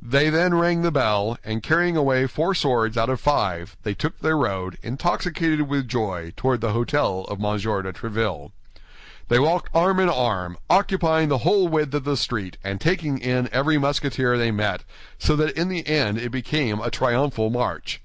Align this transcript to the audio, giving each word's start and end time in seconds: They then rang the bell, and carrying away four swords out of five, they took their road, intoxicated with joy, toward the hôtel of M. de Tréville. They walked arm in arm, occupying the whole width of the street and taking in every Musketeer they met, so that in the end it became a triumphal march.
They 0.00 0.30
then 0.30 0.54
rang 0.54 0.80
the 0.80 0.90
bell, 0.90 1.36
and 1.44 1.62
carrying 1.62 1.98
away 1.98 2.26
four 2.26 2.54
swords 2.54 2.96
out 2.96 3.10
of 3.10 3.20
five, 3.20 3.76
they 3.82 3.92
took 3.92 4.18
their 4.20 4.34
road, 4.38 4.78
intoxicated 4.82 5.68
with 5.68 5.86
joy, 5.86 6.32
toward 6.34 6.62
the 6.62 6.72
hôtel 6.72 7.28
of 7.28 7.36
M. 7.44 7.58
de 7.84 7.92
Tréville. 7.92 8.52
They 9.28 9.38
walked 9.38 9.68
arm 9.74 10.00
in 10.00 10.08
arm, 10.08 10.56
occupying 10.70 11.28
the 11.28 11.36
whole 11.44 11.68
width 11.68 11.92
of 11.92 12.04
the 12.04 12.16
street 12.16 12.56
and 12.64 12.80
taking 12.80 13.18
in 13.18 13.50
every 13.52 13.76
Musketeer 13.76 14.38
they 14.38 14.50
met, 14.50 14.82
so 15.18 15.36
that 15.36 15.54
in 15.54 15.68
the 15.68 15.86
end 15.86 16.16
it 16.16 16.30
became 16.32 16.80
a 16.80 16.90
triumphal 16.90 17.50
march. 17.50 18.00